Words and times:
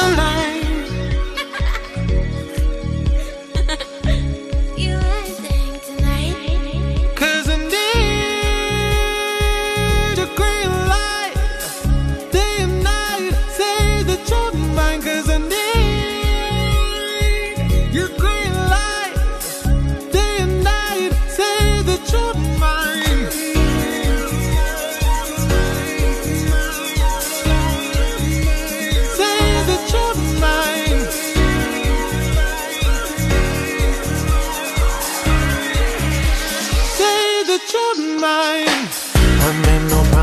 Tonight, 0.00 0.48
You 0.48 0.57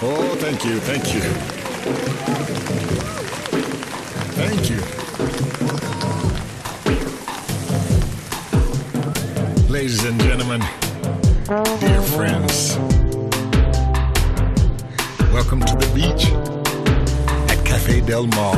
Oh, 0.00 0.36
thank 0.38 0.64
you, 0.64 0.78
thank 0.78 1.12
you. 1.12 1.20
Thank 4.38 4.70
you. 4.70 4.78
Ladies 9.68 10.04
and 10.04 10.20
gentlemen, 10.20 10.60
dear 11.80 12.00
friends, 12.02 12.78
welcome 15.38 15.60
to 15.60 15.76
the 15.76 15.86
beach 15.94 16.24
at 17.48 17.64
Cafe 17.64 18.00
Del 18.00 18.26
Mar 18.26 18.56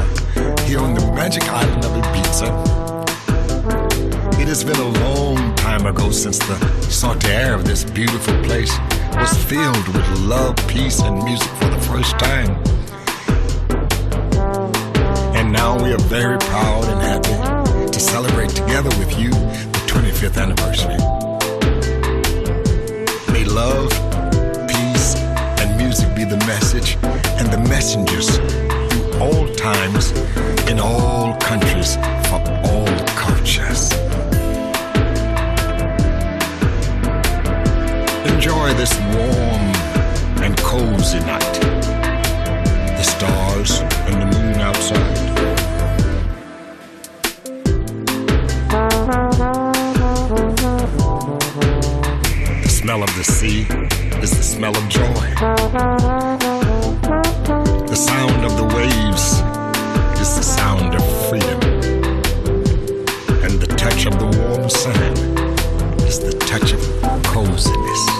here 0.64 0.80
on 0.80 0.94
the 0.94 1.12
magic 1.14 1.42
island 1.42 1.84
of 1.84 1.92
Ibiza. 1.92 2.48
It 4.40 4.48
has 4.48 4.64
been 4.64 4.78
a 4.78 4.88
long 5.04 5.54
time 5.56 5.84
ago 5.84 6.10
since 6.10 6.38
the 6.38 6.56
air 7.28 7.52
of 7.52 7.66
this 7.66 7.84
beautiful 7.84 8.32
place 8.44 8.72
was 9.12 9.36
filled 9.44 9.88
with 9.88 10.20
love, 10.20 10.56
peace, 10.68 11.00
and 11.00 11.22
music 11.22 11.50
for 11.58 11.66
the 11.66 11.80
first 11.82 12.18
time. 12.18 12.56
And 15.36 15.52
now 15.52 15.76
we 15.84 15.92
are 15.92 16.04
very 16.08 16.38
proud 16.38 16.84
and 16.84 17.00
happy 17.02 17.92
to 17.92 18.00
celebrate 18.00 18.52
together 18.56 18.88
with 18.98 19.18
you 19.18 19.28
the 19.28 19.82
25th 19.86 20.38
anniversary. 20.40 20.96
May 23.34 23.44
love, 23.44 24.09
be 26.20 26.26
the 26.26 26.44
message 26.46 26.98
and 27.38 27.50
the 27.50 27.58
messengers 27.70 28.36
through 28.36 29.20
all 29.20 29.46
times, 29.54 30.10
in 30.68 30.78
all 30.78 31.34
countries, 31.38 31.96
for 32.28 32.40
all 32.68 32.86
cultures. 33.16 33.90
Enjoy 38.32 38.68
this 38.74 38.92
warm 39.14 39.64
and 40.44 40.54
cozy 40.58 41.20
night. 41.20 41.54
The 42.98 43.02
stars 43.02 43.80
and 44.06 44.20
the 44.20 44.26
moon 44.26 44.60
outside. 44.60 45.16
The 52.62 52.68
smell 52.68 53.02
of 53.02 53.16
the 53.16 53.24
sea 53.24 54.09
is 54.22 54.36
the 54.36 54.42
smell 54.42 54.76
of 54.76 54.88
joy. 54.88 55.04
The 57.86 57.94
sound 57.94 58.44
of 58.44 58.56
the 58.56 58.64
waves 58.76 59.40
is 60.20 60.36
the 60.36 60.42
sound 60.42 60.94
of 60.94 61.02
freedom. 61.28 61.60
And 63.42 63.60
the 63.60 63.66
touch 63.78 64.04
of 64.06 64.18
the 64.18 64.26
warm 64.26 64.68
sand 64.68 65.18
is 66.06 66.18
the 66.20 66.32
touch 66.46 66.72
of 66.72 67.22
coziness. 67.24 68.19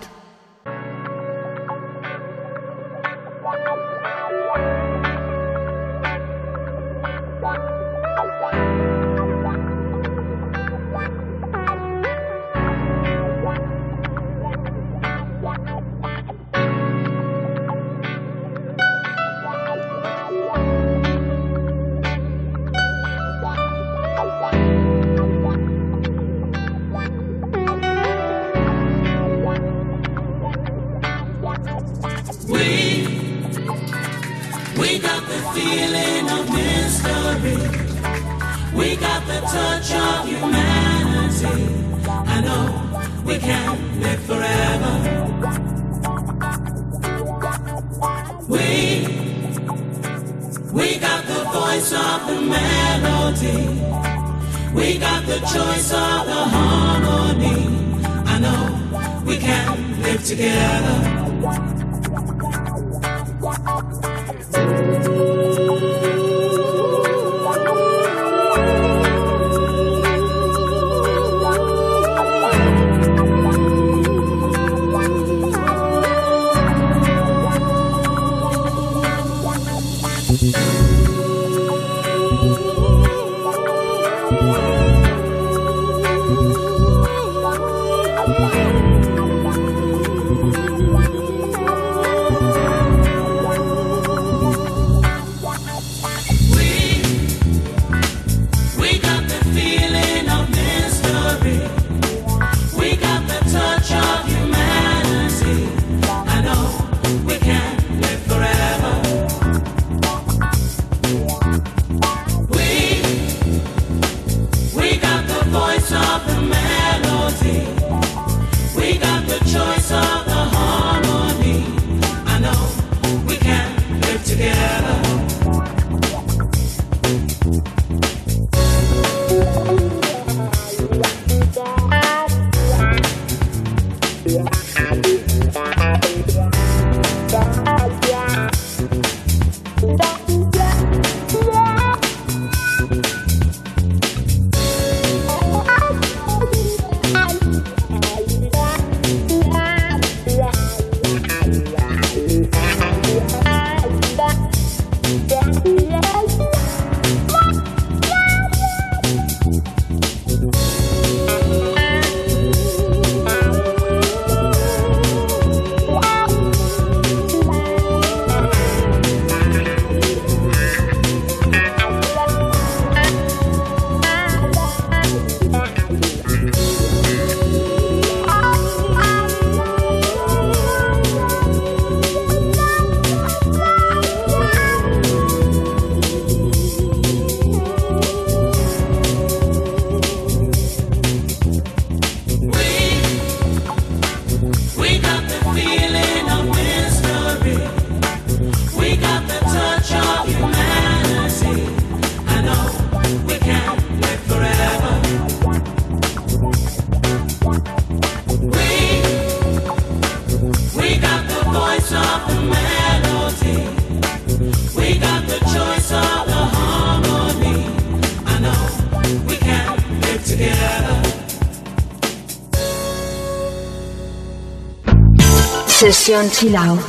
Sesión 226.01 226.31
Chill 226.31 226.55
Out 226.55 226.79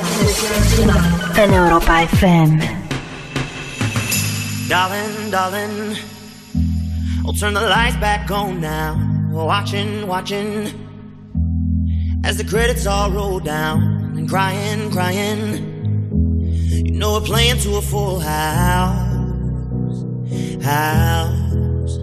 en 1.37 1.53
Europa 1.53 2.03
FM. 2.05 2.59
Darling, 4.70 5.31
darling, 5.31 5.98
I'll 7.27 7.35
turn 7.35 7.53
the 7.53 7.61
lights 7.61 7.96
back 7.96 8.31
on 8.31 8.62
now. 8.62 8.96
Watching, 9.31 10.07
watching, 10.07 10.72
as 12.25 12.38
the 12.38 12.44
credits 12.44 12.87
all 12.87 13.11
roll 13.11 13.38
down 13.38 13.83
and 14.16 14.27
crying, 14.27 14.90
crying. 14.90 16.09
You 16.70 16.92
know 16.92 17.12
we're 17.12 17.27
playing 17.27 17.59
to 17.59 17.77
a 17.77 17.83
full 17.83 18.18
house, 18.18 19.05
house. 20.64 21.98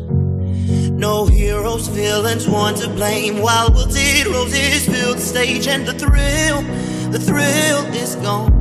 No 0.99 1.25
heroes, 1.25 1.87
villains, 1.87 2.47
one 2.47 2.75
to 2.75 2.89
blame. 2.89 3.41
While 3.41 3.71
wilted 3.71 4.27
roses 4.27 4.85
fill 4.85 5.15
the 5.15 5.21
stage, 5.21 5.65
and 5.67 5.87
the 5.87 5.93
thrill, 5.93 6.61
the 7.11 7.19
thrill 7.19 7.85
is 7.95 8.15
gone. 8.17 8.53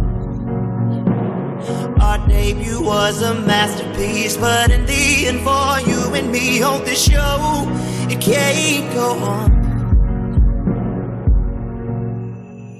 Our 2.00 2.26
debut 2.28 2.82
was 2.82 3.20
a 3.20 3.34
masterpiece, 3.34 4.36
but 4.36 4.70
in 4.70 4.86
the 4.86 5.26
end, 5.26 5.40
for 5.40 5.80
you 5.88 6.14
and 6.14 6.32
me 6.32 6.62
on 6.62 6.84
this 6.84 7.04
show, 7.10 7.66
it 8.08 8.20
can't 8.20 8.92
go 8.94 9.10
on. 9.18 9.58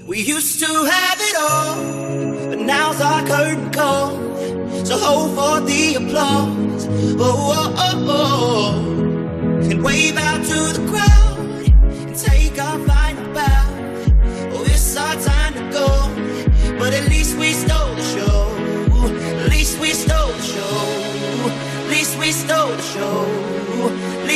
We 0.07 0.21
used 0.21 0.59
to 0.61 0.67
have 0.67 1.19
it 1.21 1.37
all, 1.37 2.49
but 2.49 2.61
now's 2.61 3.01
our 3.01 3.27
curtain 3.27 3.71
call. 3.71 4.13
So 4.87 4.97
hold 4.97 5.35
for 5.37 5.61
the 5.67 5.97
applause. 5.97 6.87
Oh, 7.21 7.53
oh, 7.59 7.75
oh, 7.77 8.07
oh. 8.09 9.71
And 9.71 9.85
wave 9.85 10.17
out 10.17 10.43
to 10.45 10.81
the 10.81 10.87
crowd 10.89 11.28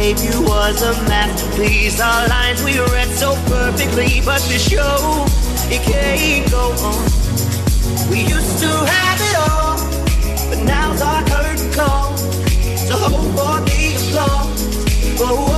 Debut 0.00 0.42
was 0.42 0.80
a 0.82 0.92
masterpiece. 1.08 2.00
Our 2.00 2.28
lines 2.28 2.62
we 2.62 2.78
read 2.78 3.08
so 3.08 3.34
perfectly, 3.46 4.22
but 4.24 4.40
the 4.42 4.56
show 4.56 5.26
it 5.74 5.82
can't 5.82 6.48
go 6.52 6.70
on. 6.86 7.02
We 8.08 8.20
used 8.20 8.60
to 8.60 8.68
have 8.68 9.20
it 9.28 9.36
all, 9.50 9.76
but 10.50 10.62
now's 10.62 11.02
our 11.02 11.24
curtain 11.24 11.72
call. 11.72 12.16
So 12.16 12.94
hold 12.94 13.26
for 13.34 13.58
the 13.66 13.96
applause. 13.96 15.20
Oh, 15.20 15.57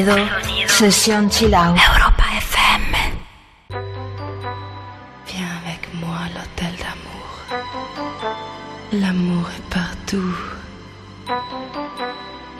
Sonido, 0.00 0.16
Sesión 0.66 1.28
Europa 1.28 2.24
FM. 2.38 2.84
Viens 5.26 5.54
avec 5.62 5.82
moi 6.00 6.16
à 6.24 6.28
l'hôtel 6.34 6.74
d'amour. 6.82 7.28
L'amour 8.92 9.46
est 9.58 9.68
partout. 9.74 10.34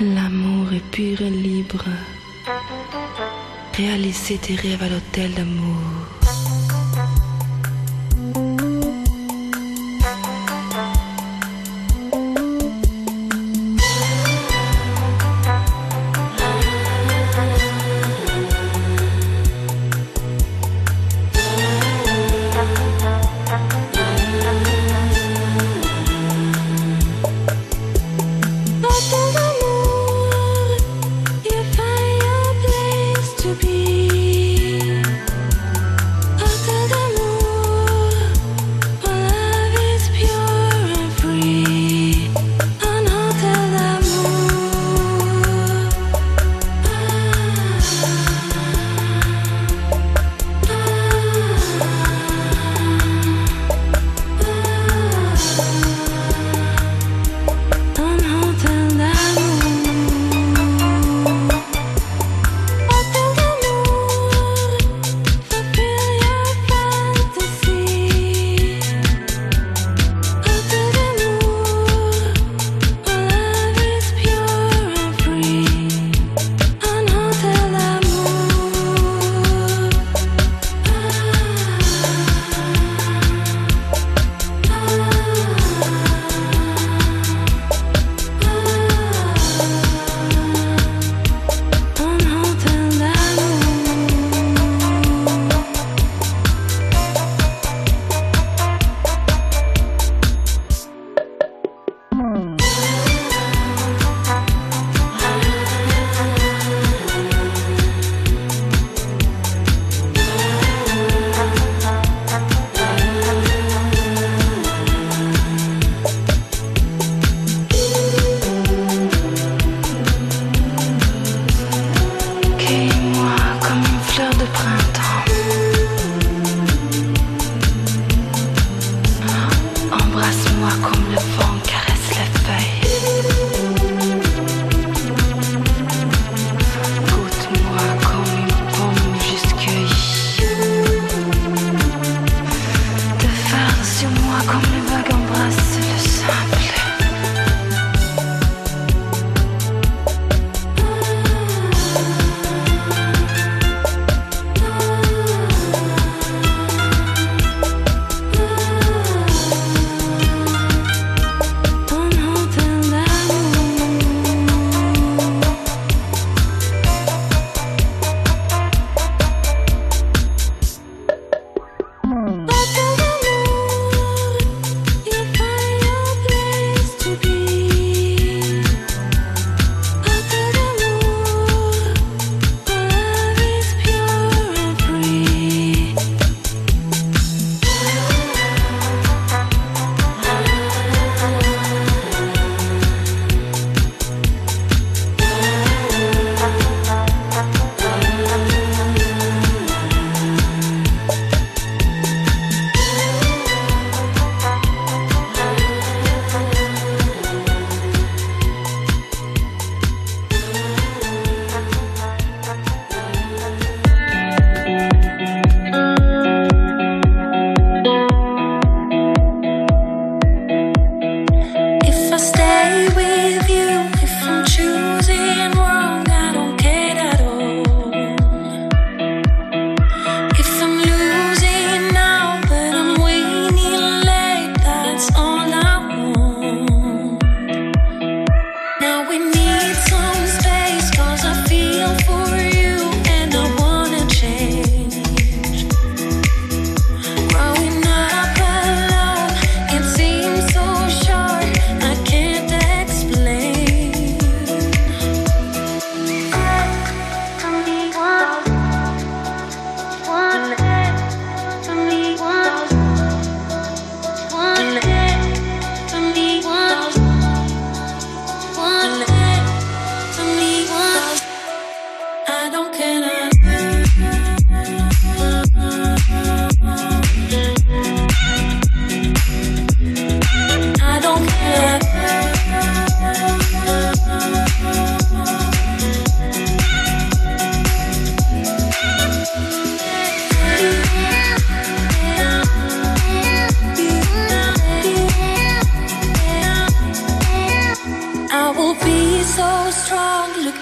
L'amour 0.01 0.73
est 0.75 0.91
pur 0.91 1.23
et 1.23 1.31
libre. 1.31 1.85
Réalisez 3.75 4.37
tes 4.37 4.57
rêves 4.57 4.83
à 4.83 4.89
l'hôtel 4.89 5.33
d'amour. 5.33 5.60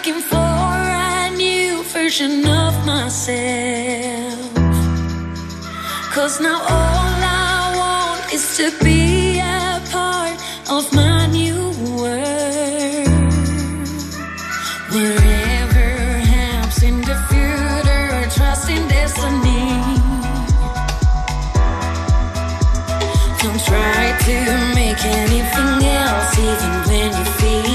looking 0.09 0.23
for 0.23 0.37
a 0.37 1.31
new 1.37 1.83
version 1.85 2.47
of 2.47 2.87
myself. 2.87 4.53
Cause 6.15 6.41
now 6.41 6.61
all 6.61 7.15
I 7.23 7.75
want 7.77 8.33
is 8.33 8.57
to 8.57 8.71
be 8.85 9.39
a 9.39 9.83
part 9.91 10.41
of 10.71 10.93
my 10.95 11.27
new 11.27 11.73
world. 12.01 13.09
Wherever 14.93 15.89
happens 16.35 16.83
in 16.83 17.01
the 17.03 17.17
future, 17.29 18.31
trust 18.37 18.71
in 18.71 18.89
destiny. 18.89 19.69
Don't 23.43 23.63
try 23.71 24.17
to 24.27 24.37
make 24.75 25.05
anything 25.05 25.87
else, 25.87 26.39
even 26.39 26.73
when 26.89 27.11
you 27.19 27.25
feel. 27.33 27.68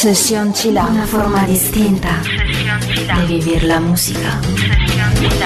Session 0.00 0.50
Chila. 0.54 0.84
Una 0.84 1.04
forma 1.04 1.42
distinta 1.44 2.22
di 3.26 3.38
vivere 3.38 3.66
la 3.66 3.80
musica. 3.80 4.40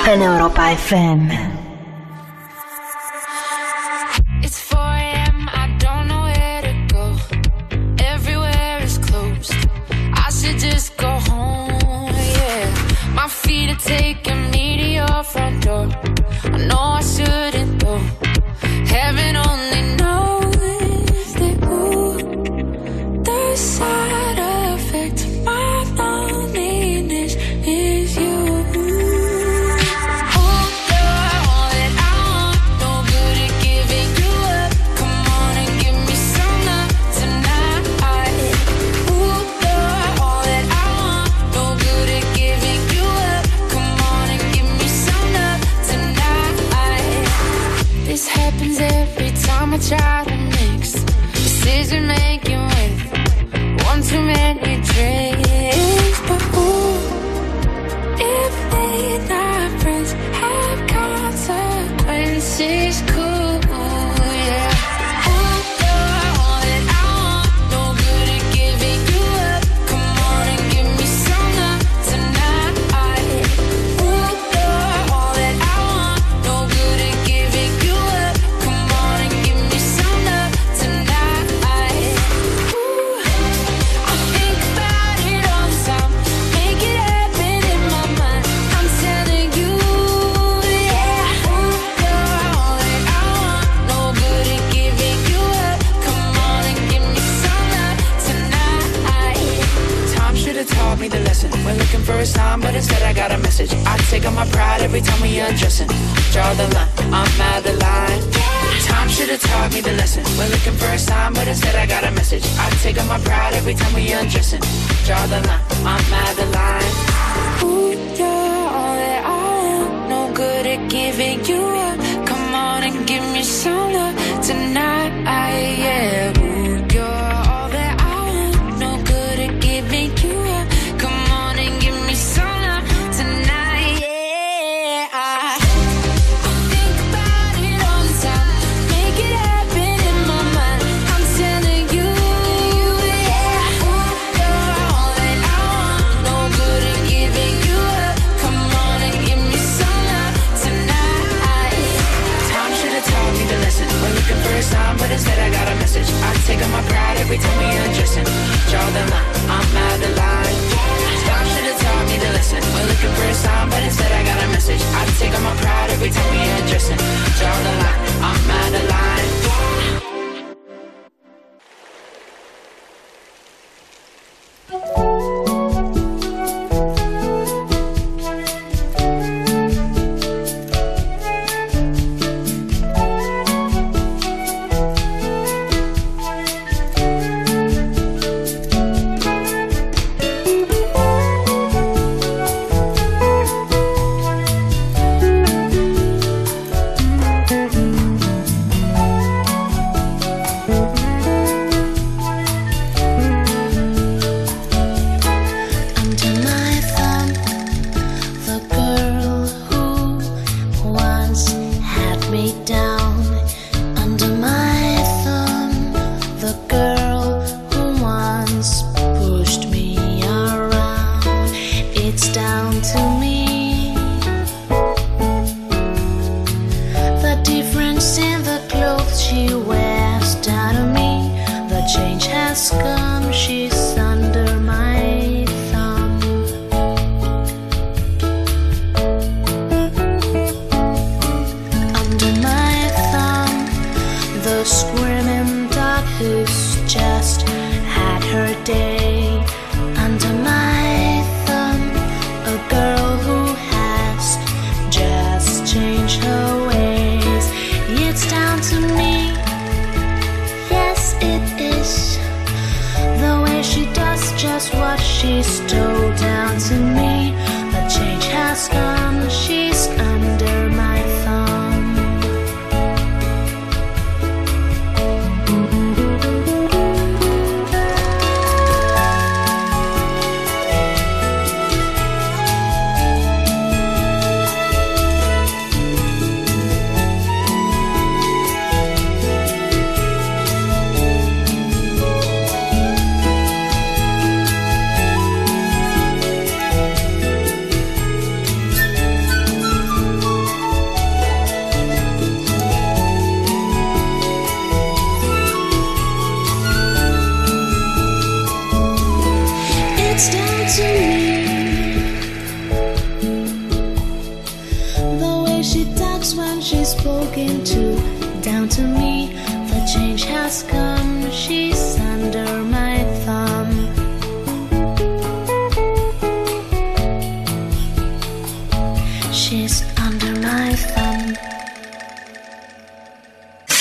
En 0.07 0.23
Europa 0.23 0.71
FM. 0.71 1.64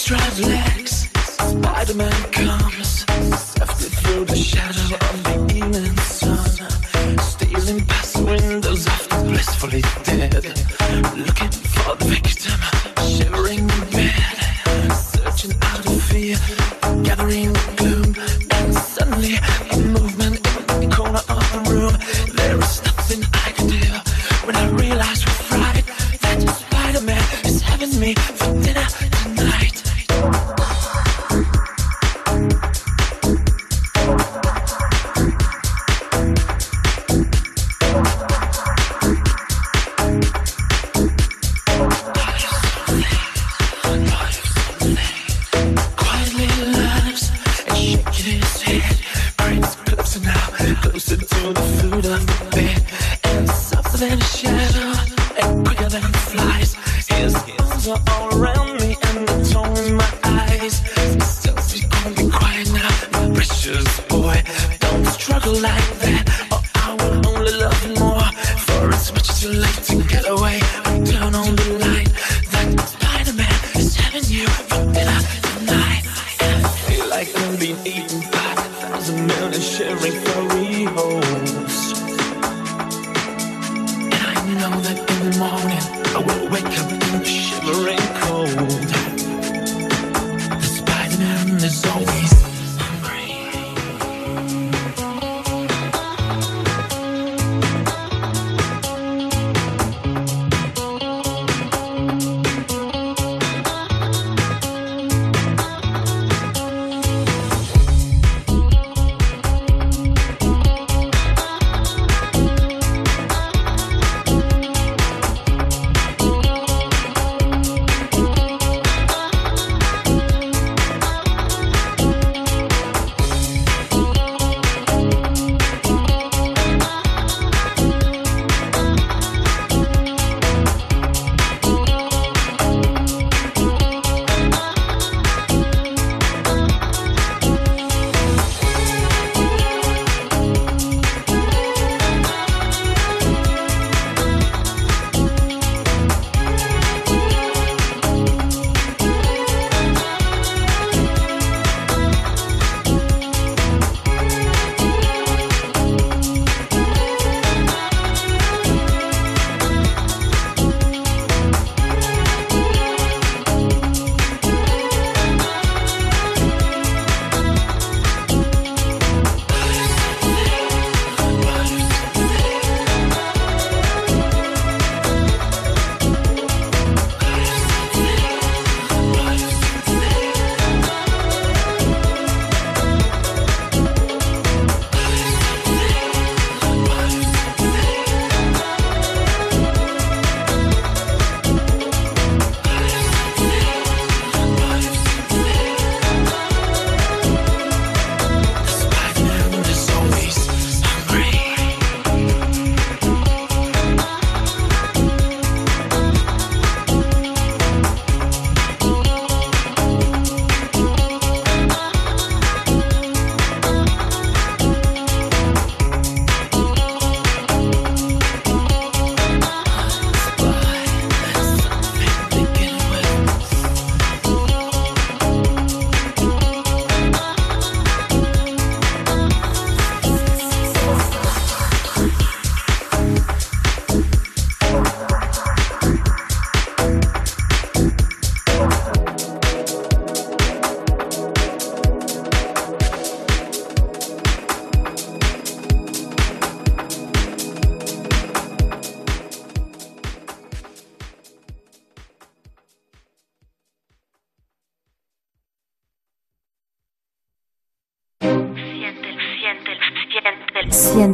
Strive 0.00 0.40
legs, 0.40 1.10
Spider-Man 1.36 2.22
comes, 2.32 3.04
after 3.60 3.90
through 3.90 4.24
the 4.24 4.34
shadow. 4.34 5.09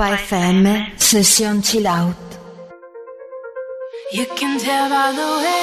by 0.00 0.12
FM, 0.16 0.98
session 0.98 1.60
chill 1.60 1.86
out. 1.86 2.16
You 4.12 4.24
can 4.34 4.58
tell 4.58 4.88
by 4.88 5.12
the 5.12 5.28
way 5.42 5.59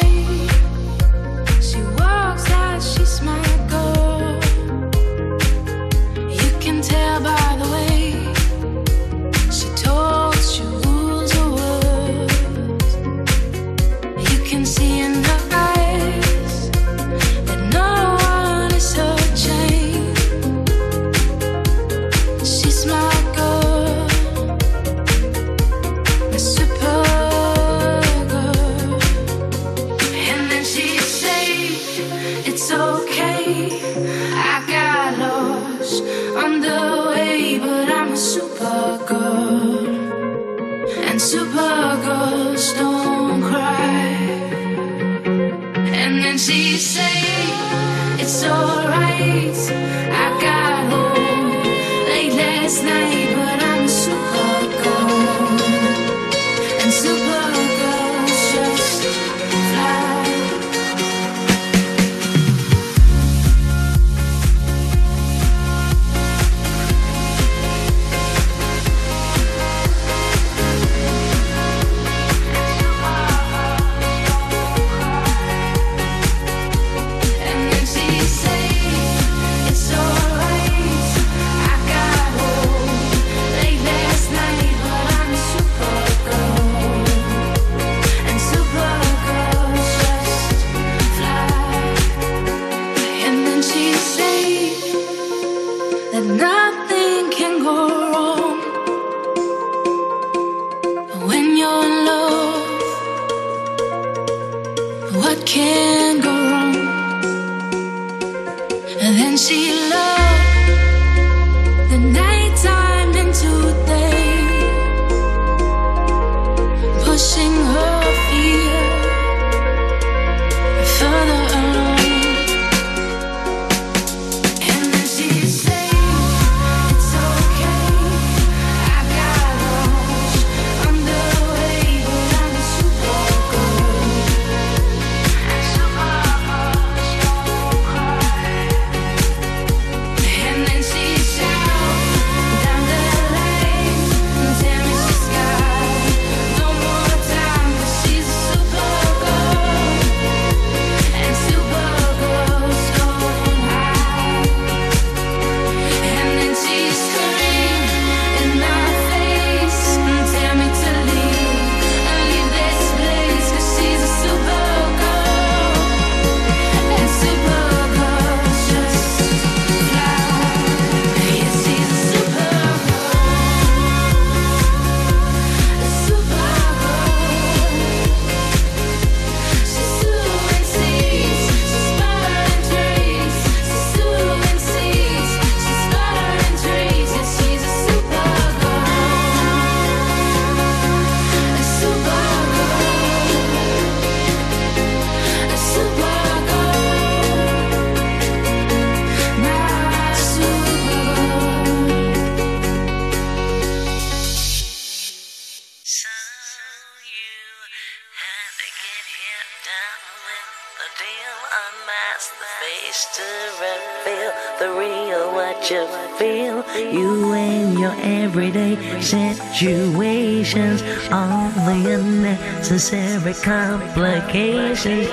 with 223.28 223.44
complications. 223.44 225.10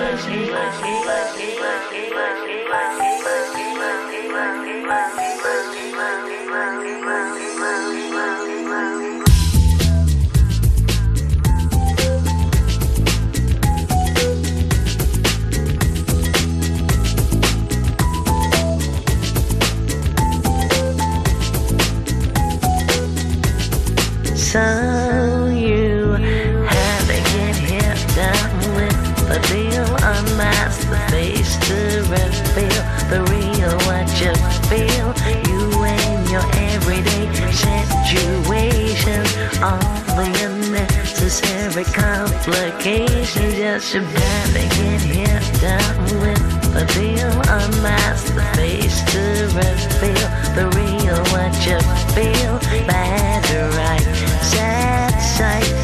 Sun. 24.55 24.84
every 41.43 41.85
complication 41.85 43.51
just 43.53 43.95
about 43.95 44.47
to 44.55 44.63
get 44.77 45.01
here 45.01 45.41
done 45.61 46.05
with. 46.21 46.55
The 46.75 46.85
deal 46.95 47.31
Unmask 47.49 48.35
the 48.35 48.43
face 48.57 49.03
to 49.13 49.21
reveal 49.55 50.29
the 50.55 50.67
real 50.77 51.19
what 51.33 51.55
you 51.67 51.79
feel. 52.15 52.59
By 52.87 53.41
right 53.77 54.05
sad 54.43 55.19
sight. 55.21 55.84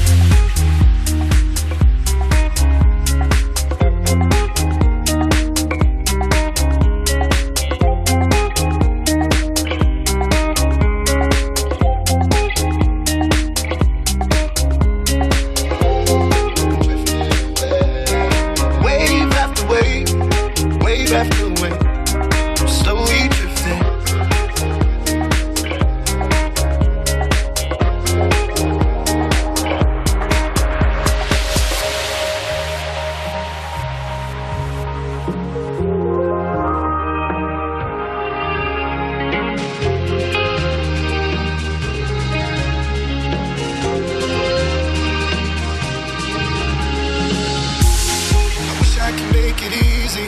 Make 49.51 49.63
it 49.63 49.73
easy. 49.85 50.27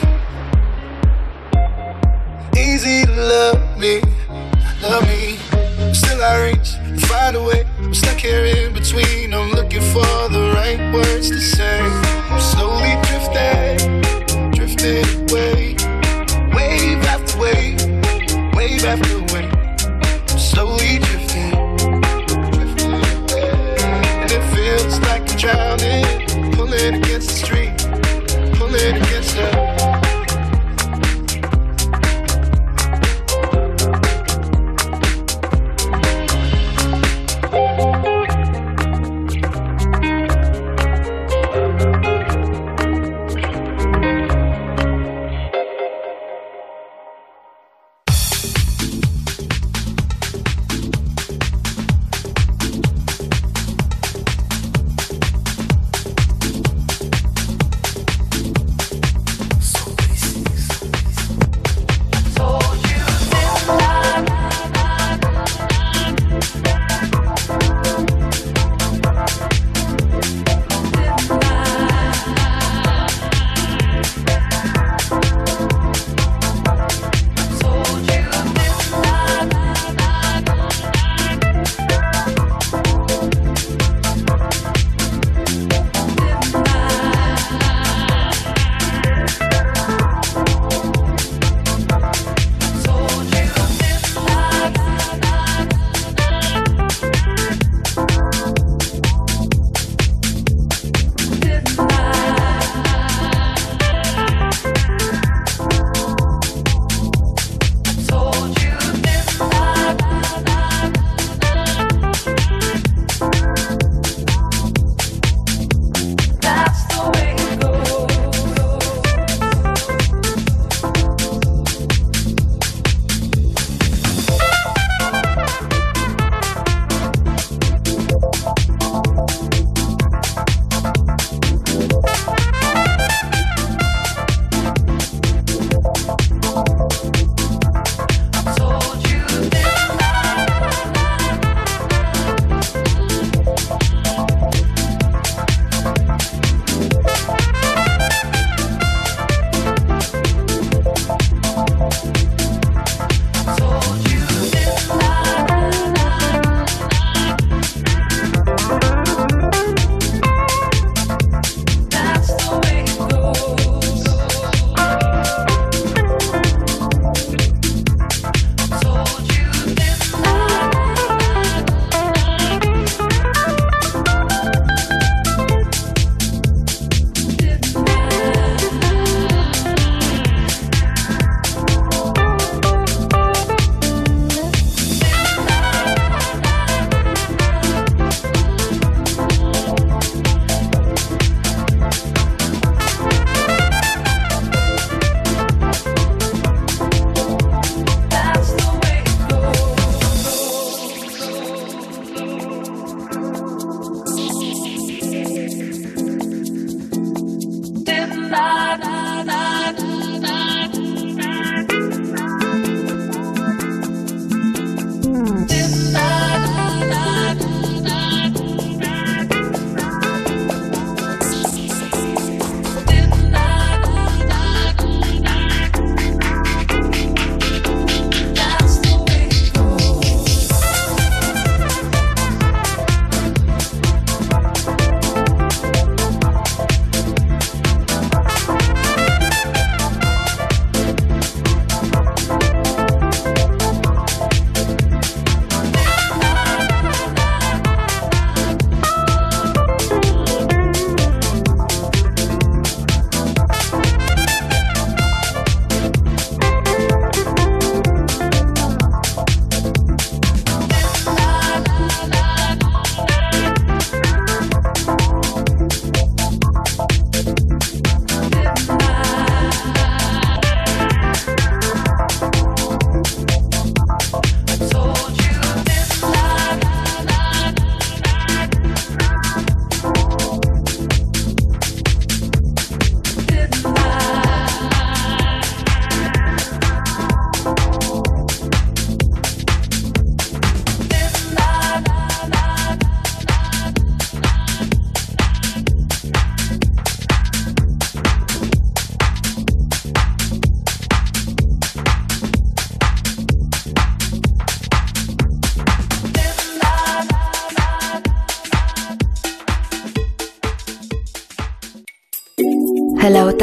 Easy 2.60 3.06
to 3.06 3.16
love 3.16 3.78
me, 3.80 4.02
love 4.82 5.08
me. 5.08 5.38
Still 5.94 6.22
I 6.22 6.52
reach, 6.52 6.76
find 7.06 7.38
a 7.38 7.42
way. 7.42 7.66
I'm 7.80 7.94
stuck 7.94 8.18
here 8.18 8.44
in 8.44 8.74
between. 8.74 9.34
I'm 9.34 9.52
looking 9.52 9.80
for 9.80 10.28
the 10.28 10.52
right 10.54 10.94
words 10.94 11.30
to 11.30 11.40
say. 11.40 11.80
I'm 11.80 12.42
slowly 12.42 12.98
drifting, 13.08 14.02
drifting 14.52 15.06
away. 15.32 15.78
Wave 16.54 17.02
after 17.06 17.40
wave, 17.40 17.80
wave 18.58 18.84
after 18.84 19.20
wave. 19.34 19.54
I'm 20.32 20.38
slowly 20.38 21.00
drifting, 21.00 21.78
drifting 22.52 22.92
away. 22.92 23.78
And 24.20 24.30
it 24.30 24.44
feels 24.54 25.00
like 25.00 25.22
I'm 25.32 25.38
drowning, 25.38 26.52
pulling 26.52 26.96
against 26.96 27.30
the 27.30 27.36
stream, 27.46 27.73
pulling 28.74 28.96
against 28.96 29.36
the. 29.36 29.73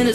In 0.00 0.06
the 0.06 0.14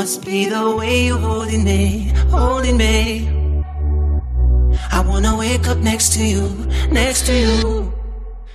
must 0.00 0.24
be 0.24 0.46
the 0.46 0.76
way 0.76 1.04
you're 1.08 1.18
holding 1.18 1.62
me, 1.62 2.10
holding 2.30 2.78
me. 2.78 3.28
I 4.90 5.04
wanna 5.06 5.36
wake 5.36 5.68
up 5.68 5.76
next 5.76 6.14
to 6.14 6.24
you, 6.24 6.48
next 6.90 7.26
to 7.26 7.34
you. 7.34 7.92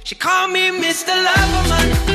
She 0.04 0.16
called 0.16 0.50
me 0.52 0.72
Mr. 0.72 1.14
Loverman. 1.26 2.15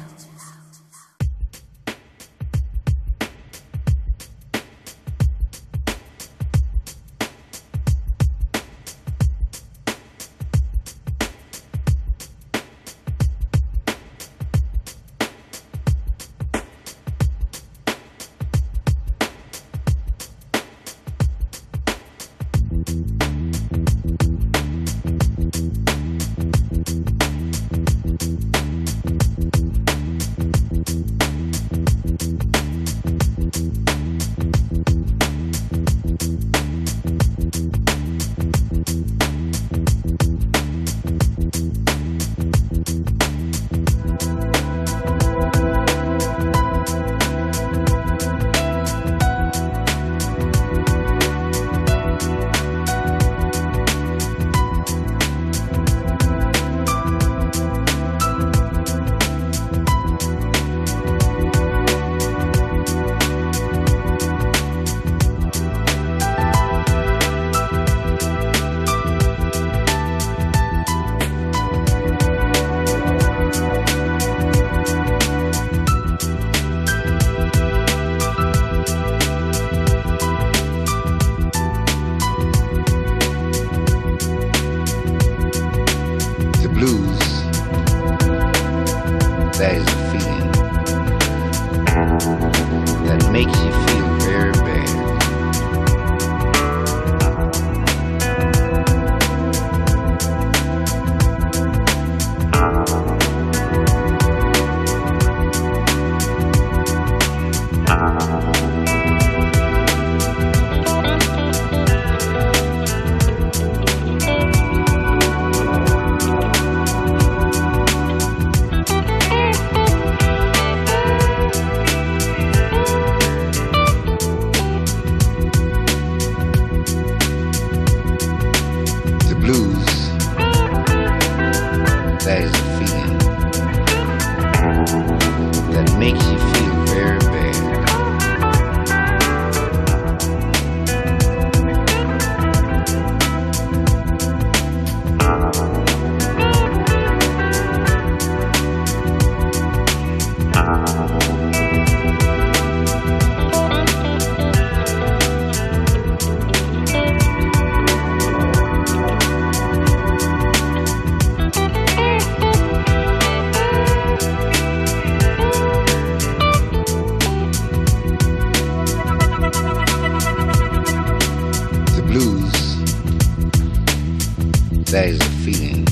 That 174.91 175.07
is 175.07 175.21
a 175.21 175.29
feeling 175.45 175.85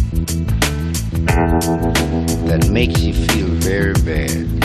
that 2.48 2.68
makes 2.70 3.00
you 3.00 3.14
feel 3.14 3.48
very 3.48 3.94
bad. 3.94 4.59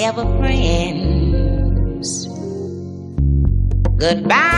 ever 0.00 0.24
friends. 0.38 2.28
Goodbye. 3.96 4.57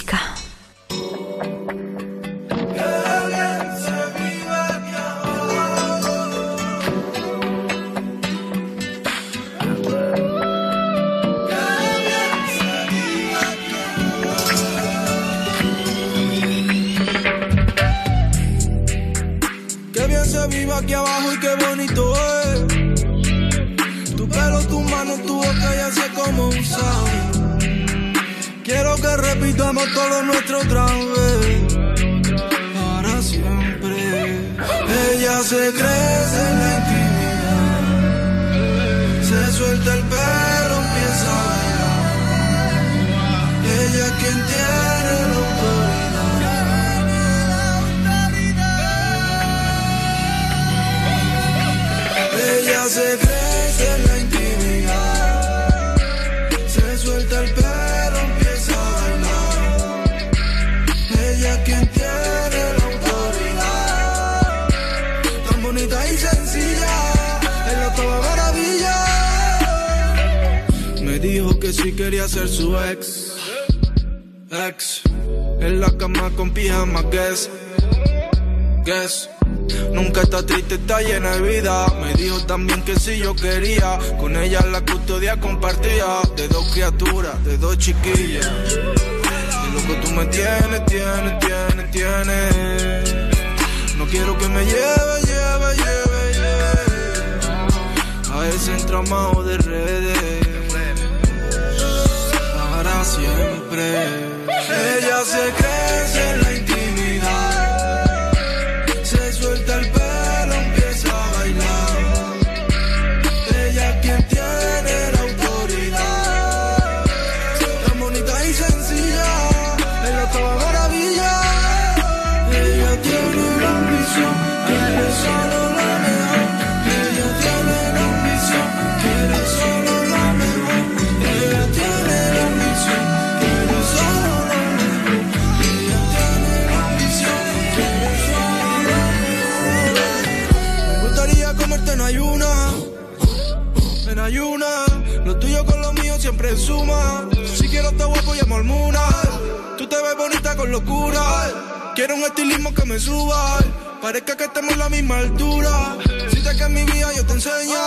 estilismo 152.27 152.73
que 152.73 152.85
me 152.85 152.99
suba. 152.99 153.59
Parezca 154.01 154.35
que 154.35 154.45
estemos 154.45 154.73
en 154.73 154.79
la 154.79 154.89
misma 154.89 155.19
altura. 155.19 155.97
Si 156.31 156.41
te 156.41 156.55
que 156.55 156.67
mi 156.69 156.83
vida 156.83 157.13
yo 157.15 157.25
te 157.25 157.33
enseño. 157.33 157.79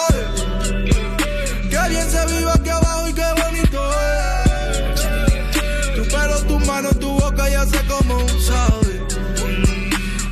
Que 1.71 1.89
bien 1.89 2.11
se 2.11 2.27
vive 2.27 2.51
aquí 2.53 2.69
abajo 2.71 3.09
y 3.09 3.13
qué 3.13 3.27
bonito 3.43 3.91
es. 4.01 4.95
Tu 5.97 6.03
pelo, 6.05 6.41
tu 6.47 6.59
mano, 6.61 6.91
tu 6.91 7.11
boca 7.19 7.49
ya 7.49 7.67
sé 7.67 7.81
cómo 7.89 8.19
sabe. 8.41 9.07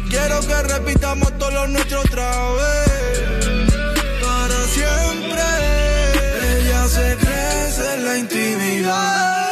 Quiero 0.08 0.40
que 0.40 0.62
repitamos 0.74 1.36
todos 1.38 1.54
los 1.54 1.68
nuestros 1.70 2.04
otra 2.04 2.30
vez. 2.52 3.66
Para 4.22 4.66
siempre. 4.68 5.42
Ella 6.58 6.88
se 6.88 7.16
crece 7.16 7.94
en 7.94 8.04
la 8.04 8.18
intimidad. 8.18 9.42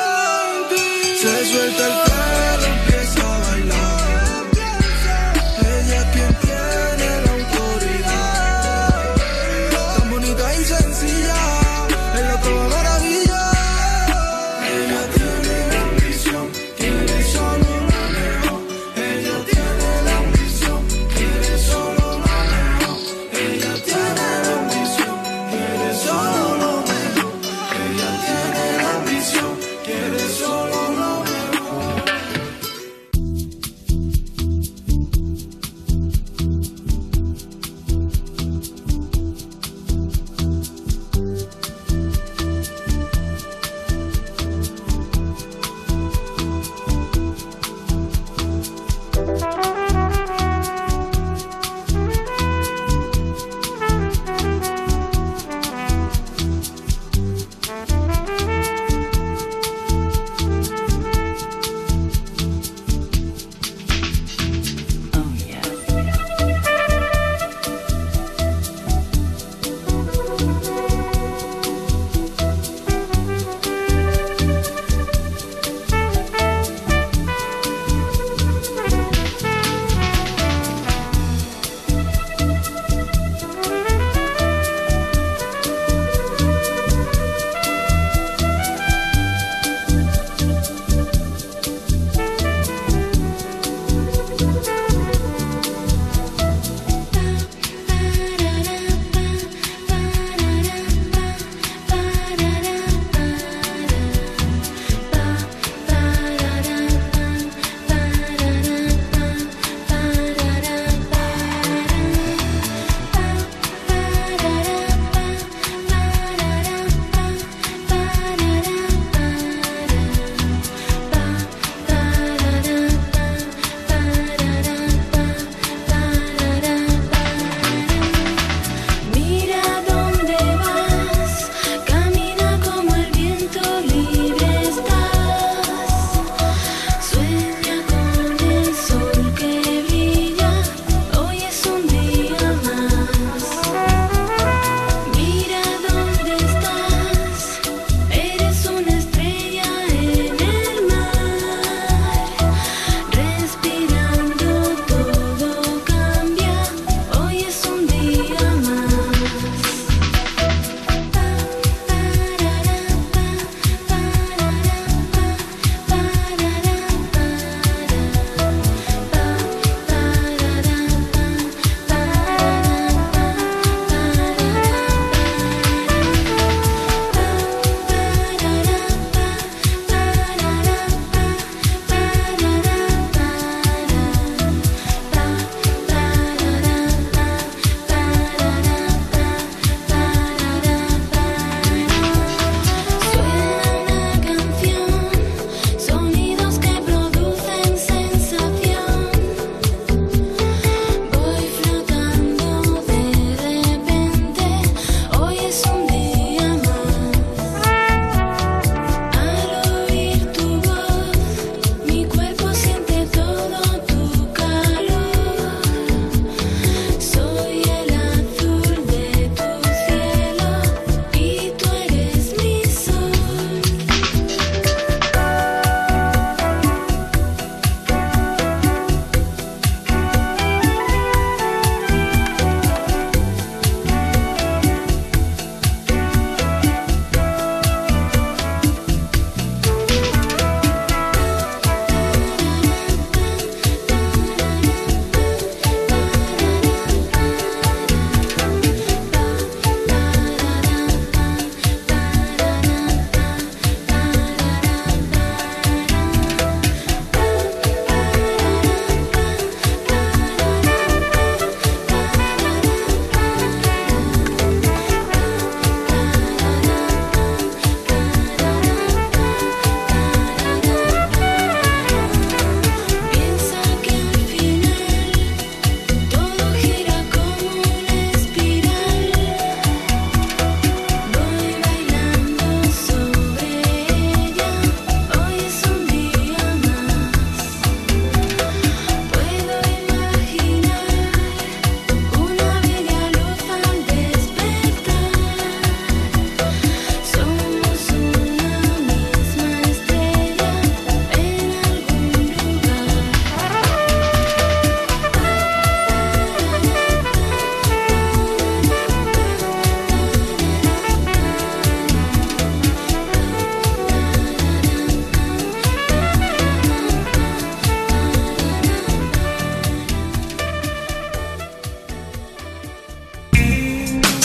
Se 1.21 1.47
suelta 1.53 1.87
el 1.87 2.10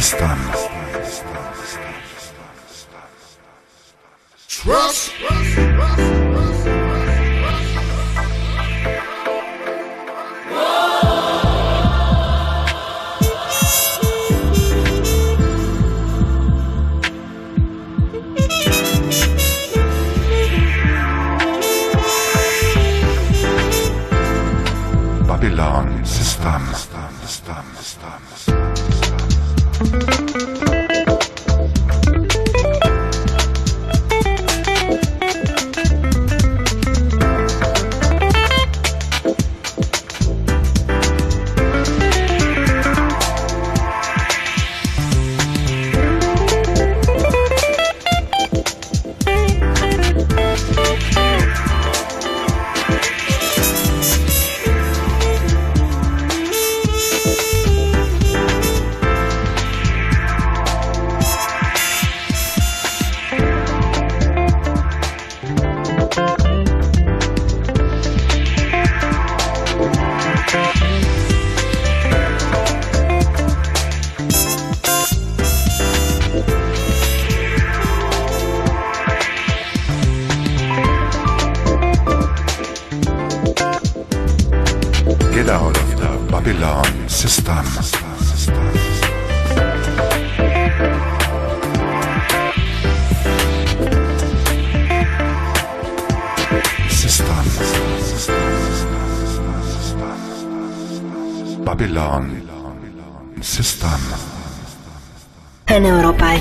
сестра. 0.00 0.37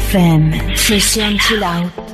FM, 0.08 0.78
sesión 0.78 1.38
chill. 1.38 2.07